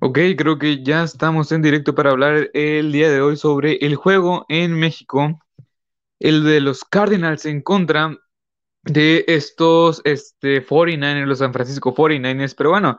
[0.00, 3.96] Ok, creo que ya estamos en directo para hablar el día de hoy sobre el
[3.96, 5.40] juego en México,
[6.20, 8.16] el de los Cardinals en contra
[8.84, 12.54] de estos este, 49ers, los San Francisco 49ers.
[12.56, 12.96] Pero bueno,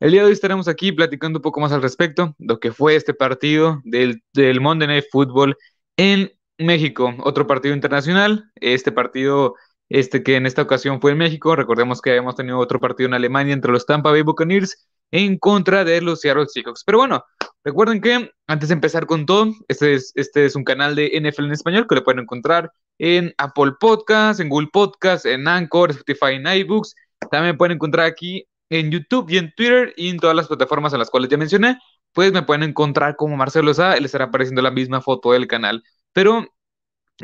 [0.00, 2.96] el día de hoy estaremos aquí platicando un poco más al respecto lo que fue
[2.96, 5.56] este partido del, del Monday Night Football
[5.98, 9.54] en México, otro partido internacional, este partido
[9.90, 13.14] este que en esta ocasión fue en México, recordemos que habíamos tenido otro partido en
[13.14, 16.84] Alemania entre los Tampa Bay Buccaneers en contra de los Seattle Seahawks.
[16.84, 17.24] Pero bueno,
[17.64, 21.46] recuerden que antes de empezar con todo, este es, este es un canal de NFL
[21.46, 26.34] en español que lo pueden encontrar en Apple Podcasts, en Google Podcasts, en Anchor, Spotify,
[26.34, 26.94] en iBooks.
[27.30, 30.98] También pueden encontrar aquí en YouTube y en Twitter y en todas las plataformas en
[30.98, 31.78] las cuales ya mencioné.
[32.12, 35.82] Pues me pueden encontrar como Marcelo Sá, les estará apareciendo la misma foto del canal.
[36.12, 36.46] Pero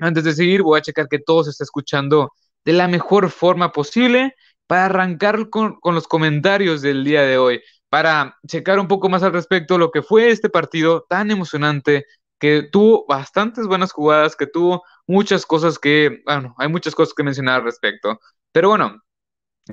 [0.01, 2.33] antes de seguir, voy a checar que todo se está escuchando
[2.65, 4.35] de la mejor forma posible
[4.67, 7.63] para arrancar con, con los comentarios del día de hoy
[7.95, 12.07] para checar un poco más al respecto lo que fue este partido tan emocionante,
[12.41, 17.23] que tuvo bastantes buenas jugadas, que tuvo muchas cosas que, bueno, hay muchas cosas que
[17.23, 18.19] mencionar al respecto.
[18.51, 19.01] Pero bueno,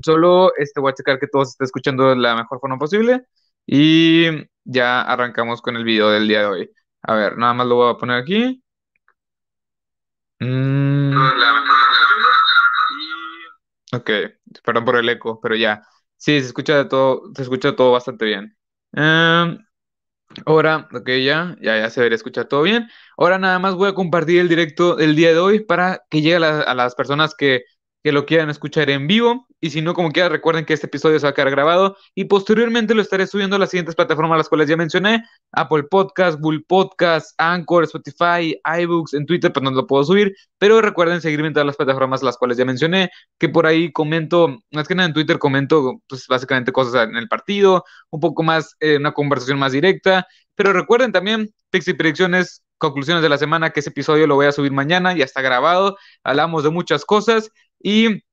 [0.05, 3.25] solo este, voy a checar que todo se esté escuchando de la mejor forma posible
[3.65, 4.27] y
[4.65, 6.71] ya arrancamos con el video del día de hoy.
[7.01, 8.63] A ver, nada más lo voy a poner aquí.
[10.39, 11.15] Mm.
[13.93, 14.09] Ok,
[14.63, 15.81] perdón por el eco, pero ya.
[16.21, 18.55] Sí, se escucha todo, se escucha todo bastante bien.
[18.93, 19.57] Em,
[20.45, 22.89] ahora, ok, ya, ya, ya se debería escuchar todo bien.
[23.17, 26.37] Ahora nada más voy a compartir el directo del día de hoy para que llegue
[26.37, 27.63] a las personas que
[28.03, 29.47] que lo quieran escuchar en vivo.
[29.59, 32.25] Y si no, como quiera, recuerden que este episodio se va a quedar grabado y
[32.25, 36.61] posteriormente lo estaré subiendo a las siguientes plataformas, las cuales ya mencioné: Apple Podcast, Google
[36.67, 40.35] Podcast, Anchor, Spotify, iBooks, en Twitter, pues no lo puedo subir.
[40.57, 44.59] Pero recuerden seguirme en todas las plataformas, las cuales ya mencioné, que por ahí comento,
[44.71, 48.75] más que nada en Twitter, comento, pues básicamente cosas en el partido, un poco más,
[48.79, 50.27] eh, una conversación más directa.
[50.55, 54.51] Pero recuerden también, Pixie Predicciones conclusiones de la semana, que ese episodio lo voy a
[54.51, 58.23] subir mañana, ya está grabado, hablamos de muchas cosas y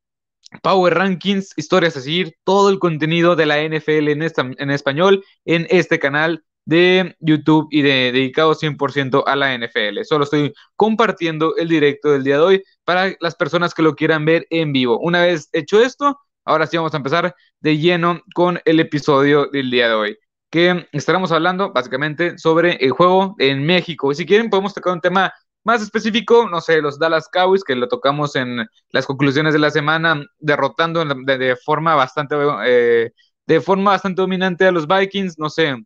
[0.62, 4.22] Power Rankings, historias a seguir, todo el contenido de la NFL en,
[4.58, 10.02] en español en este canal de YouTube y de, dedicado 100% a la NFL.
[10.04, 14.24] Solo estoy compartiendo el directo del día de hoy para las personas que lo quieran
[14.24, 14.98] ver en vivo.
[14.98, 19.70] Una vez hecho esto, ahora sí vamos a empezar de lleno con el episodio del
[19.70, 20.18] día de hoy
[20.50, 24.10] que estaremos hablando básicamente sobre el juego en México.
[24.10, 25.32] Y si quieren, podemos tocar un tema
[25.64, 29.70] más específico, no sé, los Dallas Cowboys, que lo tocamos en las conclusiones de la
[29.70, 33.12] semana, derrotando de, forma bastante eh,
[33.46, 35.76] de forma bastante dominante a los Vikings, no sé,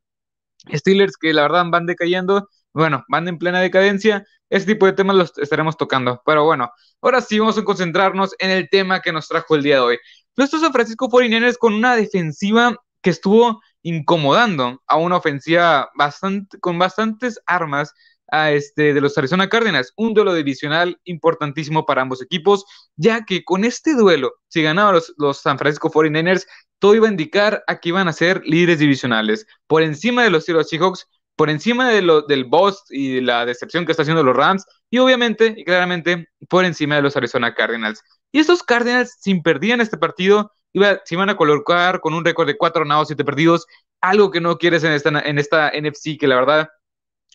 [0.73, 5.17] Steelers que la verdad van decayendo, bueno, van en plena decadencia, este tipo de temas
[5.17, 6.23] los estaremos tocando.
[6.25, 9.77] Pero bueno, ahora sí vamos a concentrarnos en el tema que nos trajo el día
[9.77, 9.99] de hoy.
[10.37, 16.78] Nuestro San Francisco 49ers con una defensiva que estuvo incomodando a una ofensiva bastante, con
[16.78, 17.93] bastantes armas
[18.32, 19.93] a este, de los Arizona Cardinals.
[19.97, 22.65] Un duelo divisional importantísimo para ambos equipos,
[22.97, 26.47] ya que con este duelo, si ganaban los, San Francisco 49ers,
[26.78, 29.47] todo iba a indicar a que iban a ser líderes divisionales.
[29.66, 31.06] Por encima de los Seahawks,
[31.37, 35.64] por encima del boss y la decepción que está haciendo los Rams, y obviamente y
[35.64, 38.03] claramente por encima de los Arizona Cardinals.
[38.32, 42.47] Y estos Cardinals, sin perdían este partido, iba, se iban a colocar con un récord
[42.47, 43.66] de 4 ganados, 7 perdidos,
[44.00, 46.69] algo que no quieres en esta, en esta NFC, que la verdad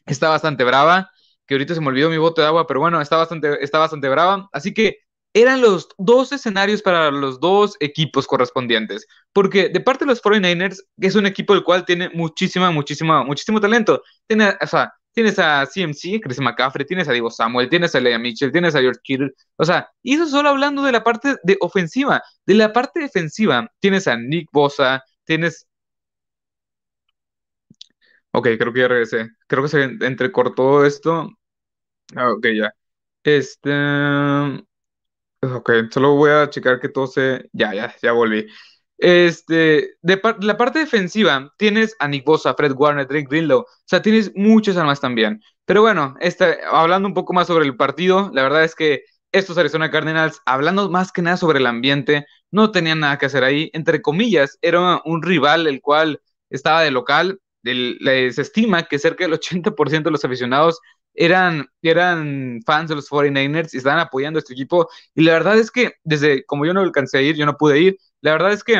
[0.05, 1.11] está bastante brava,
[1.45, 4.09] que ahorita se me olvidó mi bote de agua, pero bueno, está bastante, está bastante
[4.09, 4.49] brava.
[4.51, 4.97] Así que
[5.33, 9.07] eran los dos escenarios para los dos equipos correspondientes.
[9.33, 13.23] Porque de parte de los 49ers, que es un equipo el cual tiene muchísima, muchísima,
[13.23, 14.01] muchísimo talento.
[14.25, 18.19] Tiene, o sea, tienes a CMC, Chris McCaffrey, tienes a Divo Samuel, tienes a Leia
[18.19, 19.31] Mitchell, tienes a George Kittle.
[19.55, 22.21] O sea, y eso solo hablando de la parte de ofensiva.
[22.45, 25.65] De la parte defensiva, tienes a Nick Bosa, tienes.
[28.31, 29.29] Ok, creo que ya regresé.
[29.47, 31.29] Creo que se entrecortó esto.
[32.15, 32.73] Ah, ok, ya.
[33.23, 33.71] Este.
[35.41, 37.49] Ok, solo voy a checar que todo se.
[37.53, 38.47] Ya, ya, ya volví.
[38.97, 44.31] Este, la parte defensiva, tienes a Nick Bosa, Fred Warner, Drake Greenlow, o sea, tienes
[44.35, 45.41] muchas armas también.
[45.65, 49.57] Pero bueno, este, hablando un poco más sobre el partido, la verdad es que estos
[49.57, 53.69] Arizona Cardinals, hablando más que nada sobre el ambiente, no tenían nada que hacer ahí.
[53.73, 57.39] Entre comillas, era un rival el cual estaba de local.
[57.63, 60.79] se estima que cerca del 80% de los aficionados
[61.17, 64.87] eran, eran fans de los 49ers y estaban apoyando a este equipo.
[65.15, 67.79] Y la verdad es que desde, como yo no alcancé a ir, yo no pude
[67.79, 68.75] ir, la verdad es que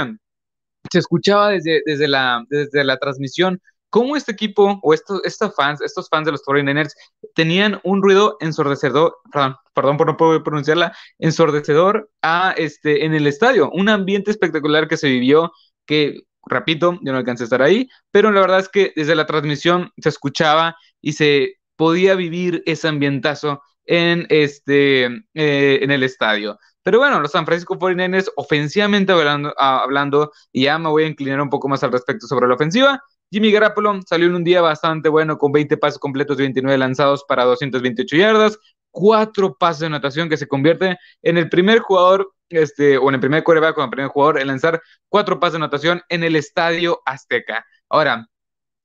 [0.92, 5.82] se escuchaba desde, desde, la, desde la transmisión cómo este equipo o estos, estos fans,
[5.82, 6.94] estos fans de los 49ers
[7.34, 13.28] tenían un ruido ensordecedor, perdón, perdón por no poder pronunciarla, ensordecedor a este, en el
[13.28, 15.52] estadio, un ambiente espectacular que se vivió,
[15.86, 19.26] que repito, yo no alcancé a estar ahí, pero la verdad es que desde la
[19.26, 26.60] transmisión se escuchaba y se podía vivir ese ambientazo en, este, eh, en el estadio.
[26.84, 31.08] Pero bueno, los San Francisco 49ers, ofensivamente hablando, ah, hablando, y ya me voy a
[31.08, 33.02] inclinar un poco más al respecto sobre la ofensiva.
[33.30, 37.26] Jimmy Garoppolo salió en un día bastante bueno con 20 pasos completos y 29 lanzados
[37.28, 38.58] para 228 yardas,
[38.90, 43.20] cuatro pases de anotación que se convierte en el primer jugador, este, o en el
[43.20, 47.02] primer quarterback como el primer jugador en lanzar cuatro pases de anotación en el estadio
[47.06, 47.66] Azteca.
[47.90, 48.28] Ahora,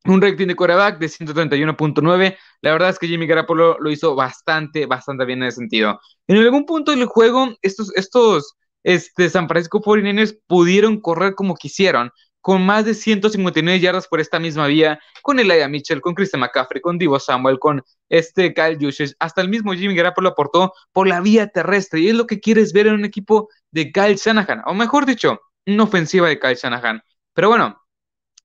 [0.04, 2.36] un rating de quarterback de 131.9.
[2.60, 6.00] La verdad es que Jimmy Garoppolo lo hizo bastante, bastante bien en ese sentido.
[6.26, 12.10] En algún punto del juego, estos, estos este, San Francisco 49ers pudieron correr como quisieron,
[12.40, 16.80] con más de 159 yardas por esta misma vía, con Elijah Mitchell, con Christian McCaffrey,
[16.80, 21.20] con Divo Samuel, con este Kyle Juszczyk, hasta el mismo Jimmy Garoppolo aportó por la
[21.20, 24.74] vía terrestre, y es lo que quieres ver en un equipo de Kyle Shanahan, o
[24.74, 27.02] mejor dicho, una ofensiva de Kyle Shanahan.
[27.32, 27.80] Pero bueno,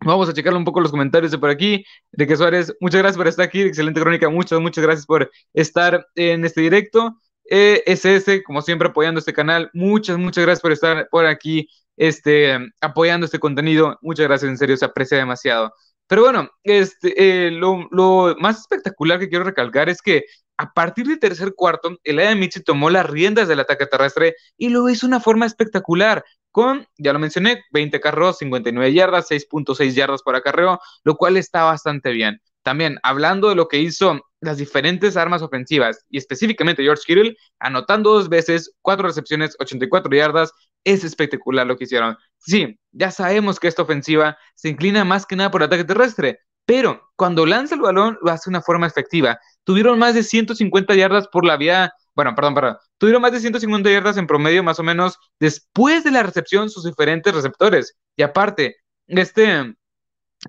[0.02, 1.84] Vamos a checar un poco los comentarios de por aquí.
[2.12, 3.62] De que Suárez, muchas gracias por estar aquí.
[3.62, 7.18] Excelente crónica, muchas, muchas gracias por estar en este directo.
[7.50, 9.70] Eh, SS, como siempre, apoyando este canal.
[9.74, 13.98] Muchas, muchas gracias por estar por aquí, este, apoyando este contenido.
[14.02, 15.74] Muchas gracias, en serio, se aprecia demasiado.
[16.08, 20.26] Pero bueno, este, eh, lo, lo, más espectacular que quiero recalcar es que
[20.58, 24.90] a partir del tercer cuarto, el Michi tomó las riendas del ataque terrestre y lo
[24.90, 30.22] hizo de una forma espectacular con, ya lo mencioné, 20 carros, 59 yardas, 6.6 yardas
[30.24, 32.42] por acarreo, lo cual está bastante bien.
[32.64, 38.12] También, hablando de lo que hizo las diferentes armas ofensivas y específicamente George Kittle, anotando
[38.12, 40.52] dos veces, cuatro recepciones, 84 yardas,
[40.84, 42.18] es espectacular lo que hicieron.
[42.38, 47.10] Sí, ya sabemos que esta ofensiva se inclina más que nada por ataque terrestre, pero
[47.16, 49.40] cuando lanza el balón lo hace de una forma efectiva.
[49.64, 53.92] Tuvieron más de 150 yardas por la vía bueno, perdón, perdón, tuvieron más de 150
[53.92, 57.96] yardas en promedio más o menos después de la recepción sus diferentes receptores.
[58.16, 59.76] Y aparte, este,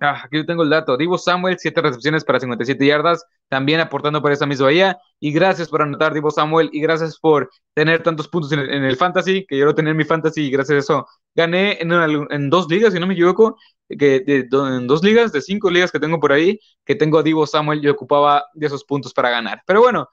[0.01, 4.33] ah, aquí tengo el dato, Divo Samuel, 7 recepciones para 57 yardas, también aportando por
[4.33, 4.99] esa misma vía.
[5.21, 9.45] Y gracias por anotar, Divo Samuel, y gracias por tener tantos puntos en el, fantasy,
[9.47, 12.95] que yo lo tenía en mi fantasy y gracias a eso gané en, dos ligas,
[12.95, 13.59] si no me equivoco,
[13.91, 17.47] que en dos ligas, de cinco ligas que tengo por ahí, que tengo a Divo
[17.47, 19.63] Samuel, yo ocupaba de esos puntos para ganar.
[19.67, 20.09] Pero bueno,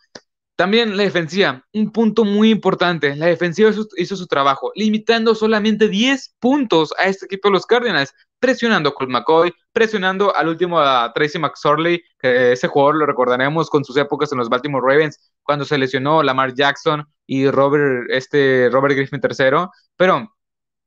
[0.56, 3.16] también la defensiva, un punto muy importante.
[3.16, 8.14] La defensiva hizo, su trabajo, limitando solamente 10 puntos a este equipo de los Cardinals,
[8.40, 13.70] presionando a Colt McCoy, presionando al último a Tracy McSorley, que ese jugador lo recordaremos
[13.70, 18.70] con sus épocas en los Baltimore Ravens, cuando se lesionó Lamar Jackson y Robert, este,
[18.72, 19.68] Robert Griffin III.
[19.98, 20.34] Pero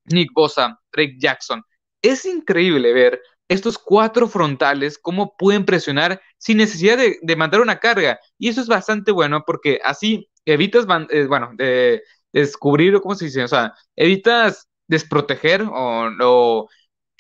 [0.07, 1.63] Nick Bosa, Drake Jackson.
[2.01, 8.21] Es increíble ver estos cuatro frontales, cómo pueden presionar sin necesidad de, mandar una carga.
[8.39, 12.03] Y eso es bastante bueno porque así evitas, eh, bueno, de,
[12.33, 13.45] descubrir, ¿cómo se dice?
[13.45, 16.69] O sea, evitas desproteger o,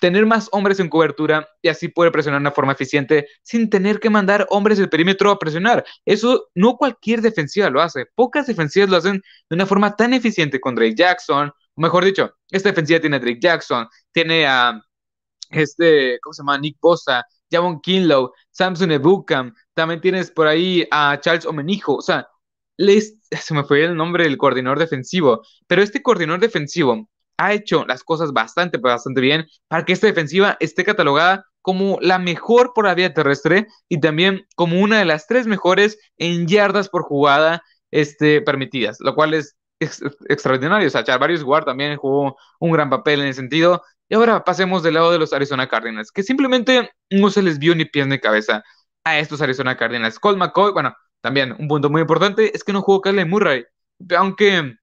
[0.01, 3.99] tener más hombres en cobertura y así poder presionar de una forma eficiente sin tener
[3.99, 5.85] que mandar hombres del perímetro a presionar.
[6.05, 8.07] Eso no cualquier defensiva lo hace.
[8.15, 9.21] Pocas defensivas lo hacen
[9.51, 11.49] de una forma tan eficiente con Drake Jackson.
[11.49, 14.81] O mejor dicho, esta defensiva tiene a Drake Jackson, tiene a
[15.51, 16.59] este, ¿cómo se llama?
[16.59, 22.29] Nick Bosa, Javon Kinlow, Samson Ebukam, también tienes por ahí a Charles Omenijo, o sea,
[22.77, 27.09] les, se me fue el nombre del coordinador defensivo, pero este coordinador defensivo
[27.39, 32.19] ha hecho las cosas bastante, bastante bien para que esta defensiva esté catalogada como la
[32.19, 36.89] mejor por la vía terrestre y también como una de las tres mejores en yardas
[36.89, 40.89] por jugada este, permitidas, lo cual es extraordinario.
[40.89, 43.83] O sea, Charvarius Ward también jugó un gran papel en ese sentido.
[44.09, 47.75] Y ahora pasemos del lado de los Arizona Cardinals, que simplemente no se les vio
[47.75, 48.63] ni pies ni cabeza
[49.05, 50.19] a estos Arizona Cardinals.
[50.19, 53.65] Colt McCoy, bueno, también un punto muy importante es que no jugó Kyle Murray,
[54.17, 54.77] aunque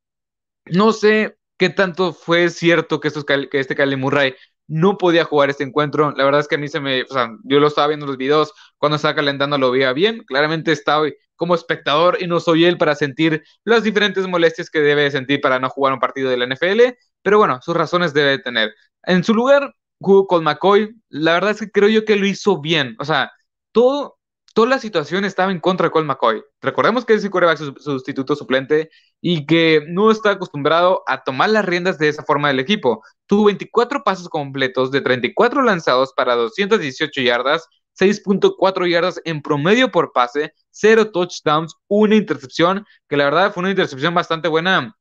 [0.65, 4.35] no sé qué tanto fue cierto que, estos, que este Kyle Murray
[4.67, 6.11] no podía jugar este encuentro.
[6.11, 8.09] La verdad es que a mí se me, o sea, yo lo estaba viendo en
[8.09, 10.23] los videos, cuando estaba calentando lo veía bien.
[10.25, 15.11] Claramente estaba como espectador y no soy él para sentir las diferentes molestias que debe
[15.11, 18.73] sentir para no jugar un partido de la NFL, pero bueno, sus razones debe tener.
[19.05, 20.95] En su lugar, jugó con McCoy.
[21.09, 22.95] La verdad es que creo yo que lo hizo bien.
[22.99, 23.31] O sea,
[23.71, 24.17] todo,
[24.53, 26.43] toda la situación estaba en contra de Colt McCoy.
[26.61, 28.89] Recordemos que es el quarterback sustituto suplente
[29.21, 33.03] y que no está acostumbrado a tomar las riendas de esa forma del equipo.
[33.25, 37.67] Tuvo 24 pasos completos de 34 lanzados para 218 yardas,
[37.99, 43.71] 6.4 yardas en promedio por pase, 0 touchdowns, una intercepción, que la verdad fue una
[43.71, 44.95] intercepción bastante buena.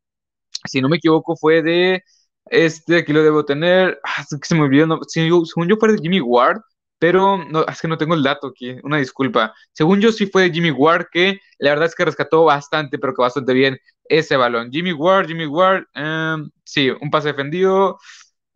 [0.66, 2.02] Si no me equivoco, fue de
[2.46, 4.00] este, aquí lo debo tener.
[4.04, 5.00] Ah, se me olvidó.
[5.06, 6.60] según yo fue de Jimmy Ward,
[6.98, 8.76] pero no, es que no tengo el dato aquí.
[8.82, 9.54] Una disculpa.
[9.72, 13.14] Según yo sí fue de Jimmy Ward, que la verdad es que rescató bastante, pero
[13.14, 14.70] que bastante bien ese balón.
[14.70, 17.98] Jimmy Ward, Jimmy Ward, em, sí, un pase defendido.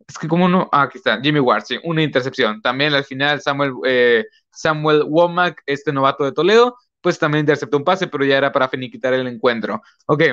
[0.07, 2.61] es que como no, ah, aquí está, Jimmy Ward, sí, una intercepción.
[2.61, 7.83] También al final Samuel, eh, Samuel Womack, este novato de Toledo, pues también interceptó un
[7.83, 9.81] pase, pero ya era para finiquitar el encuentro.
[10.07, 10.23] Ok,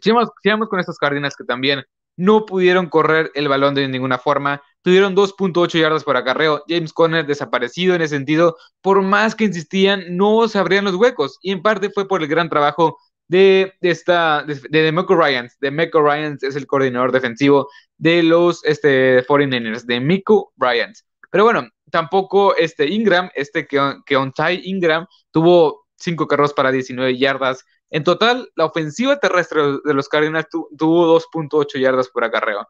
[0.00, 1.82] sigamos, sigamos con estos Cardinals que también
[2.16, 4.62] no pudieron correr el balón de ninguna forma.
[4.82, 6.62] Tuvieron 2.8 yardas por acarreo.
[6.68, 8.56] James Conner desaparecido en ese sentido.
[8.82, 11.38] Por más que insistían, no se abrían los huecos.
[11.42, 15.56] Y en parte fue por el gran trabajo de, esta, de, de Demeco Ryans.
[15.60, 21.04] Demeco Ryans es el coordinador defensivo de los este, 49ers, de Miko Ryans.
[21.30, 27.64] Pero bueno, tampoco este Ingram, este que, que Ingram, tuvo 5 carros para 19 yardas.
[27.90, 32.66] En total, la ofensiva terrestre de los Cardinals tuvo 2.8 yardas por acarreo.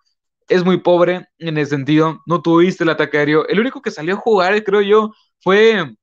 [0.49, 3.47] Es muy pobre en ese sentido, no tuviste el ataque aéreo.
[3.49, 5.97] El único que salió a jugar, creo yo, fue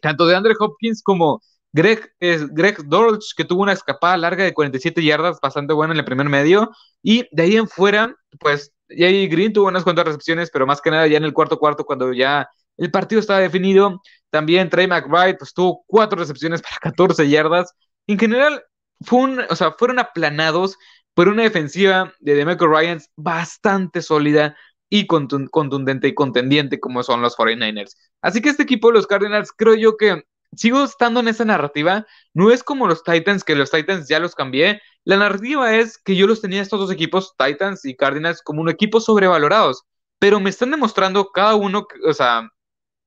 [0.00, 1.40] tanto de Andre Hopkins como
[1.72, 6.04] Greg, Greg Dortch, que tuvo una escapada larga de 47 yardas, bastante buena en el
[6.04, 6.70] primer medio.
[7.02, 10.90] Y de ahí en fuera, pues, Jay Green tuvo unas cuantas recepciones, pero más que
[10.90, 14.00] nada ya en el cuarto cuarto, cuando ya el partido estaba definido.
[14.30, 17.72] También Trey McBride, pues, tuvo cuatro recepciones para 14 yardas.
[18.06, 18.62] En general,
[19.00, 20.76] fue o sea, fueron aplanados
[21.14, 24.56] por una defensiva de Demeco Ryans bastante sólida
[24.90, 27.96] y contundente y contendiente como son los 49ers.
[28.22, 30.22] Así que este equipo, los Cardinals, creo yo que
[30.56, 32.06] sigo estando en esa narrativa.
[32.32, 34.80] No es como los Titans, que los Titans ya los cambié.
[35.04, 38.68] La narrativa es que yo los tenía estos dos equipos, Titans y Cardinals, como un
[38.68, 39.84] equipo sobrevalorados.
[40.18, 42.48] Pero me están demostrando cada uno, o sea,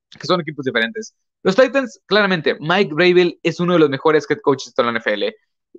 [0.09, 1.13] que son equipos diferentes.
[1.43, 5.23] Los Titans, claramente, Mike Rabel es uno de los mejores head coaches de la NFL.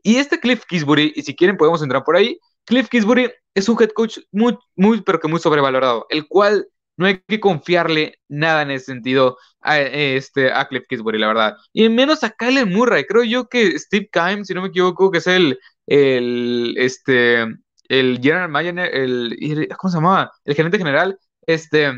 [0.03, 3.77] Y este Cliff Kisbury, y si quieren podemos entrar por ahí, Cliff Kisbury es un
[3.81, 8.63] head coach muy, muy, pero que muy sobrevalorado, el cual no hay que confiarle nada
[8.63, 11.57] en ese sentido a, este, a Cliff Kisbury, la verdad.
[11.73, 13.05] Y menos a Kyle Murray.
[13.05, 17.47] Creo yo que Steve Kime, si no me equivoco, que es el, el, este,
[17.89, 20.33] el general manager, el, ¿cómo se llamaba?
[20.45, 21.93] El gerente general, este,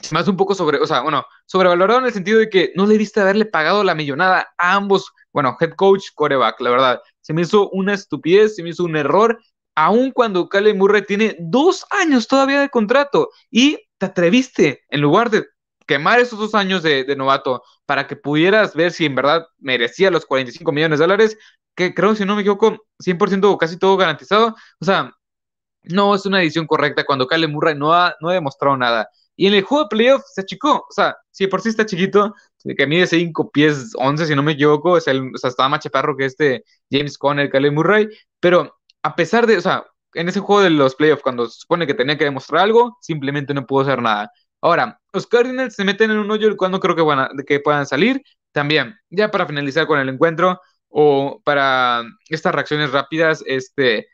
[0.00, 2.72] se me hace un poco sobre, o sea, bueno, sobrevalorado en el sentido de que
[2.74, 7.02] no le diste haberle pagado la millonada a ambos, bueno, head coach, coreback, la verdad.
[7.20, 9.38] Se me hizo una estupidez, se me hizo un error,
[9.74, 15.30] aun cuando Kyle Murray tiene dos años todavía de contrato y te atreviste, en lugar
[15.30, 15.46] de
[15.86, 20.26] quemar esos dos años de, novato para que pudieras ver si en verdad merecía los
[20.26, 21.38] 45 millones de dólares,
[21.76, 24.54] que creo, si no me equivoco, 100% casi todo garantizado.
[24.80, 25.12] O sea,
[25.82, 29.08] no es una edición correcta cuando Kyle Murray no ha, no ha demostrado nada.
[29.36, 30.86] Y en el juego de playoff se achicó.
[30.88, 32.34] O sea, si por sí está chiquito,
[32.76, 35.80] que mide 5 pies 11, si no me equivoco, es el, o sea, estaba más
[35.80, 38.08] chaparro que este James Conner, Caleb Murray.
[38.40, 41.86] Pero a pesar de, o sea, en ese juego de los playoffs, cuando se supone
[41.86, 44.30] que tenía que demostrar algo, simplemente no pudo hacer nada.
[44.60, 48.22] Ahora, los Cardinals se meten en un hoyo cuando creo que, van que puedan salir.
[48.52, 54.08] También, ya para finalizar con el encuentro o para estas reacciones rápidas, este,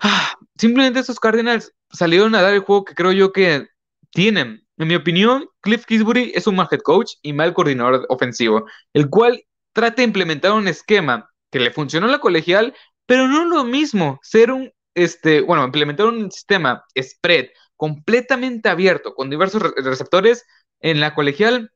[0.00, 3.68] ah, simplemente estos Cardinals salieron a dar el juego que creo yo que
[4.10, 4.66] tienen.
[4.76, 9.10] En mi opinión, Cliff Kisbury es un mal head coach y mal coordinador ofensivo, el
[9.10, 12.74] cual trata de implementar un esquema que le funcionó en la colegial,
[13.06, 17.46] pero no lo mismo ser un, este, bueno, implementar un sistema spread
[17.76, 20.44] completamente abierto con diversos receptores
[20.80, 21.70] en la colegial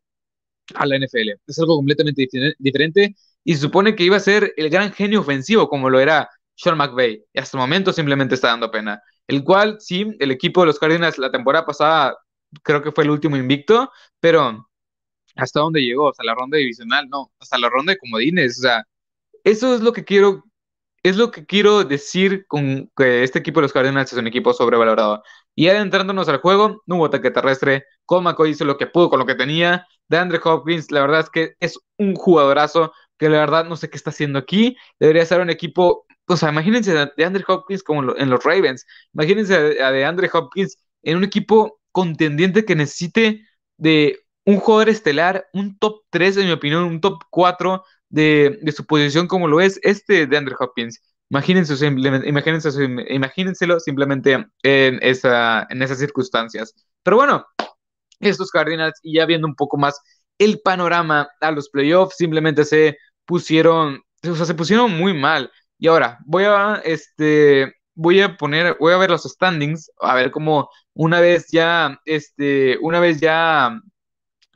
[0.74, 1.30] a la NFL.
[1.46, 5.68] Es algo completamente diferente y se supone que iba a ser el gran genio ofensivo
[5.68, 9.76] como lo era Sean McVay y hasta el momento simplemente está dando pena el cual
[9.80, 12.16] sí, el equipo de los Cardinals la temporada pasada
[12.62, 13.90] creo que fue el último invicto,
[14.21, 14.68] pero
[15.37, 16.11] ¿hasta dónde llegó?
[16.11, 18.85] Hasta la ronda divisional, no, hasta la ronda de comodines, o sea,
[19.44, 20.44] eso es lo que quiero,
[21.02, 24.52] es lo que quiero decir con que este equipo de los Cardinals es un equipo
[24.52, 25.23] sobrevalorado.
[25.54, 29.18] Y adentrándonos al juego, no hubo ataque terrestre, Cole McCoy hizo lo que pudo con
[29.18, 33.38] lo que tenía, de Andre Hopkins, la verdad es que es un jugadorazo que la
[33.40, 37.25] verdad no sé qué está haciendo aquí, debería ser un equipo o sea, imagínense de
[37.25, 38.87] Andre Hopkins como en los Ravens.
[39.12, 43.46] Imagínense a de Hopkins en un equipo contendiente que necesite
[43.76, 48.87] de un jugador estelar, un top 3, en mi opinión, un top 4 de, su
[48.87, 51.00] posición como lo es este de Andre Hopkins.
[51.30, 52.70] Imagínense, imagínense,
[53.08, 56.75] imagínenselo simplemente en, esa, en esas circunstancias.
[57.02, 57.46] Pero bueno,
[58.20, 60.00] estos Cardinals, y ya viendo un poco más
[60.38, 65.50] el panorama a los playoffs, simplemente se pusieron, o sea, se pusieron muy mal.
[65.78, 70.30] Y ahora, voy a, este, voy a poner, voy a ver los standings, a ver
[70.30, 73.80] cómo una vez ya, este, una vez ya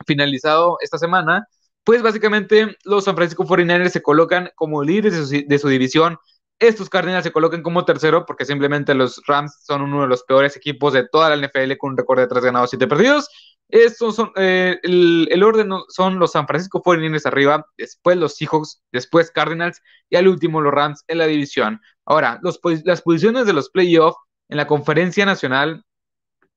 [0.05, 1.47] finalizado esta semana,
[1.83, 6.17] pues básicamente los San Francisco 49ers se colocan como líderes de su, división.
[6.59, 10.57] Estos Cardinals se colocan como tercero porque simplemente los Rams son uno de los peores
[10.57, 13.29] equipos de toda la NFL con un récord de 3 ganados, 7 perdidos.
[13.69, 19.29] Estos son, eh, el, orden son los San Francisco 49ers arriba, después los Seahawks, después
[19.29, 21.81] Cardinals y al último los Rams en la división.
[22.05, 25.83] Ahora, las posiciones de los playoffs en la conferencia nacional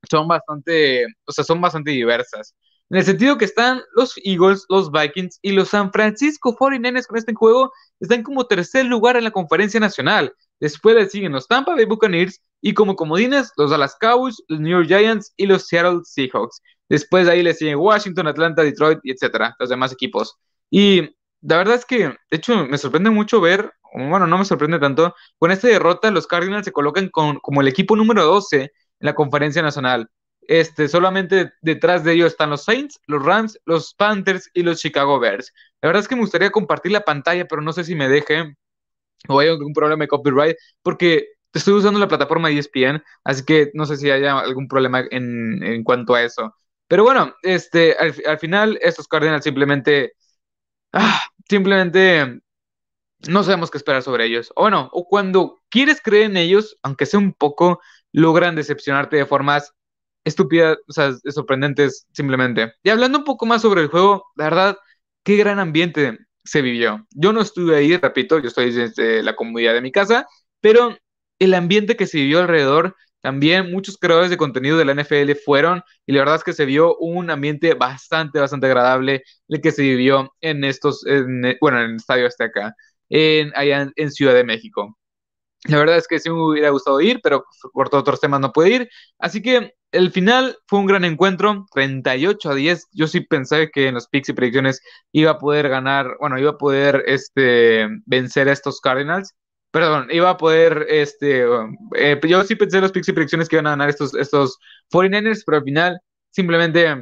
[0.09, 2.55] son bastante, o sea, son bastante diversas.
[2.91, 7.19] En el sentido que están los Eagles, los Vikings y los San Francisco 49ers con
[7.19, 10.33] este juego, están como tercer lugar en la conferencia nacional.
[10.59, 14.73] Después le siguen los Tampa Bay Buccaneers y como comodines los Dallas Cowboys, los New
[14.73, 16.61] York Giants y los Seattle Seahawks.
[16.91, 20.37] Después de ahí le siguen Washington, Atlanta, Detroit etcétera, los demás equipos.
[20.71, 24.79] Y la verdad es que, de hecho, me sorprende mucho ver, bueno, no me sorprende
[24.79, 28.71] tanto, con esta derrota los Cardinals se colocan con, como el equipo número 12 en
[29.01, 30.11] la conferencia nacional.
[30.43, 35.19] Este, solamente detrás de ellos están los Saints, los Rams, los Panthers y los Chicago
[35.21, 35.53] Bears.
[35.81, 38.57] La verdad es que me gustaría compartir la pantalla, pero no sé si me deje
[39.29, 43.87] o hay algún problema de copyright, porque estoy usando la plataforma ESPN, así que no
[43.87, 46.55] sé si haya algún problema en, en cuanto a eso.
[46.91, 50.15] Pero bueno, este, al, final estos Cardinals simplemente,
[50.93, 52.41] ah, simplemente
[53.29, 54.53] no sabemos qué esperar sobre ellos.
[54.57, 57.81] O bueno, o cuando quieres creer en ellos, aunque sea un poco,
[58.11, 59.73] logran decepcionarte de formas
[60.25, 62.73] estúpidas, o sea, sorprendentes simplemente.
[62.83, 64.79] Y hablando un poco más sobre el juego, la verdad,
[65.23, 67.07] qué gran ambiente se vivió.
[67.13, 70.27] Yo no estuve ahí, repito, yo estoy desde la comunidad de mi casa,
[70.61, 70.99] pero
[71.39, 75.83] el ambiente que se vivió alrededor, también muchos creadores de contenido de la NFL fueron
[76.07, 79.83] y la verdad es que se vio un ambiente bastante, bastante agradable el que se
[79.83, 81.05] vivió en estos,
[81.61, 82.75] bueno, en el Estadio Azteca,
[83.09, 84.97] en, allá en Ciudad de México.
[85.65, 88.53] La verdad es que sí me hubiera gustado ir, pero por todos otros temas no
[88.53, 88.91] pude ir.
[89.19, 92.87] Así que el final fue un gran encuentro, 38 a 10.
[92.93, 94.81] Yo sí pensé que en los picks y predicciones
[95.13, 99.35] iba a poder ganar, bueno, iba a poder este, vencer a estos Cardinals.
[99.71, 101.45] Perdón, iba a poder, este,
[101.97, 104.59] eh, yo sí pensé en los picks y predicciones que iban a ganar estos, estos
[104.93, 106.01] 49ers, pero al final
[106.31, 106.93] simplemente,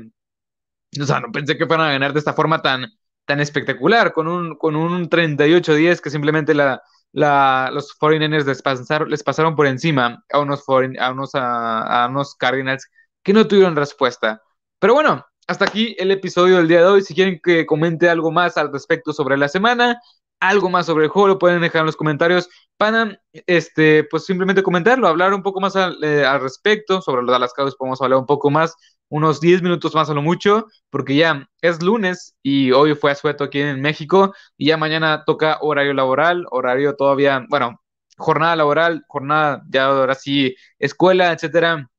[1.00, 2.87] o sea, no pensé que fueran a ganar de esta forma tan,
[3.25, 6.82] tan espectacular, con un, con un 38-10 que simplemente la,
[7.12, 10.64] la, los 49ers les pasaron, les pasaron por encima a unos,
[10.98, 12.87] a, unos, a, unos Cardinals
[13.22, 14.42] que no tuvieron respuesta.
[14.78, 17.02] Pero bueno, hasta aquí el episodio del día de hoy.
[17.02, 20.00] Si quieren que comente algo más al respecto sobre la semana,
[20.40, 24.62] algo más sobre el juego, lo pueden dejar en los comentarios para, este, pues simplemente
[24.62, 27.03] comentarlo, hablar un poco más al, eh, respecto.
[27.03, 28.77] Sobre los Dallas Cowboys podemos hablar un poco más
[29.09, 33.44] unos 10 minutos más a lo mucho, porque ya es lunes y hoy fue asueto
[33.44, 37.81] aquí en México y ya mañana toca horario laboral, horario todavía, bueno,
[38.16, 41.90] jornada laboral, jornada ya ahora sí, escuela, etcétera,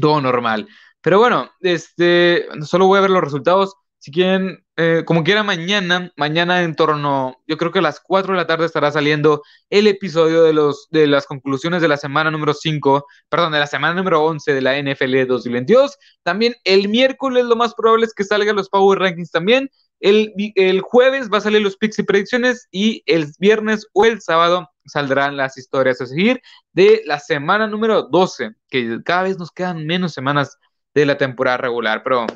[0.00, 0.68] todo normal.
[1.00, 3.74] Pero bueno, este, solo voy a ver los resultados.
[4.00, 8.32] Si quieren, eh, como quiera, mañana, mañana en torno, yo creo que a las 4
[8.32, 12.30] de la tarde estará saliendo el episodio de, los, de las conclusiones de la semana
[12.30, 15.98] número 5, perdón, de la semana número 11 de la NFL 2022.
[16.22, 19.68] También el miércoles lo más probable es que salgan los Power Rankings también.
[19.98, 24.20] El, el jueves va a salir los picks y predicciones y el viernes o el
[24.20, 26.40] sábado saldrán las historias a seguir
[26.72, 30.56] de la semana número 12, que cada vez nos quedan menos semanas
[30.94, 32.26] de la temporada regular, pero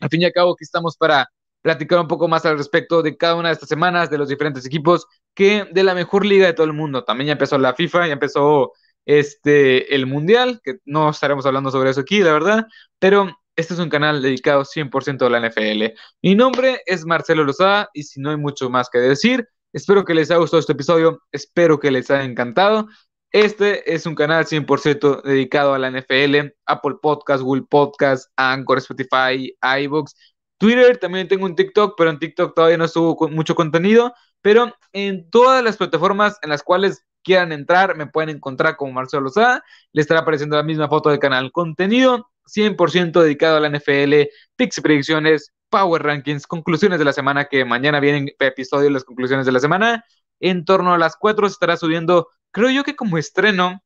[0.00, 1.28] al fin y al cabo, aquí estamos para
[1.62, 4.66] platicar un poco más al respecto de cada una de estas semanas, de los diferentes
[4.66, 7.04] equipos, que de la mejor liga de todo el mundo.
[7.04, 8.72] También ya empezó la FIFA, ya empezó
[9.06, 12.66] este, el Mundial, que no estaremos hablando sobre eso aquí, la verdad,
[12.98, 15.94] pero este es un canal dedicado 100% a la NFL.
[16.22, 20.14] Mi nombre es Marcelo Lozada y si no hay mucho más que decir, espero que
[20.14, 22.88] les haya gustado este episodio, espero que les haya encantado
[23.32, 29.56] este es un canal 100% dedicado a la NFL, Apple Podcast, Google Podcast, Anchor, Spotify,
[29.80, 30.14] iBooks,
[30.58, 35.28] Twitter, también tengo un TikTok, pero en TikTok todavía no subo mucho contenido, pero en
[35.30, 40.02] todas las plataformas en las cuales quieran entrar, me pueden encontrar como Marcelo Lozada, le
[40.02, 41.52] estará apareciendo la misma foto del canal.
[41.52, 47.46] Contenido 100% dedicado a la NFL, picks y predicciones, Power Rankings, conclusiones de la semana,
[47.46, 50.04] que mañana vienen episodios las conclusiones de la semana.
[50.38, 53.82] En torno a las 4 se estará subiendo creo yo que como estreno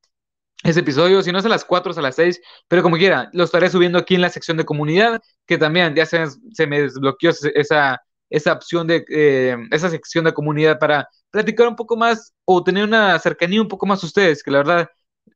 [0.65, 3.31] ese episodio, si no es a las 4, es a las 6, pero como quiera,
[3.33, 6.83] lo estaré subiendo aquí en la sección de comunidad, que también ya se, se me
[6.83, 8.01] desbloqueó esa,
[8.31, 12.85] esa opción de, eh, esa sección de comunidad para platicar un poco más o tener
[12.85, 14.89] una cercanía un poco más a ustedes, que la verdad,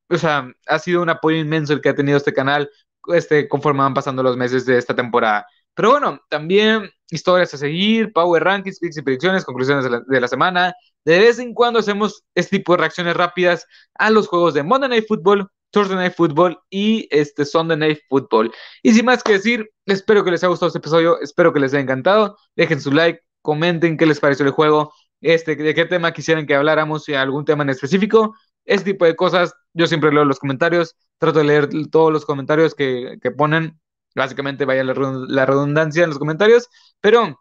[0.09, 2.71] o sea, ha sido un apoyo inmenso el que ha tenido este canal
[3.09, 5.47] este, conforme van pasando los meses de esta temporada.
[5.75, 10.21] Pero bueno, también historias a seguir, Power Rankings, picks y predicciones, conclusiones de la, de
[10.21, 10.75] la, semana.
[11.05, 14.89] De vez en cuando hacemos este tipo de reacciones rápidas a los juegos de Monday
[14.89, 18.53] Night Football, Thursday Night Football y este Sunday Night Football.
[18.83, 21.73] Y sin más que decir, espero que les haya gustado este episodio, espero que les
[21.73, 22.37] haya encantado.
[22.57, 26.55] Dejen su like, comenten qué les pareció el juego, este, de qué tema quisieran que
[26.55, 28.35] habláramos, si algún tema en específico.
[28.65, 32.75] Este tipo de cosas, yo siempre leo los comentarios, trato de leer todos los comentarios
[32.75, 33.81] que, que ponen
[34.15, 36.69] Básicamente vaya la, redundancia en los comentarios.
[37.01, 37.41] Pero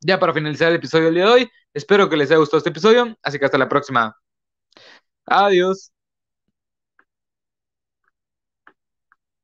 [0.00, 2.70] ya para finalizar el episodio del día de hoy, espero que les haya gustado este
[2.70, 3.16] episodio.
[3.22, 4.16] Así que hasta la próxima.
[5.26, 5.92] Adiós.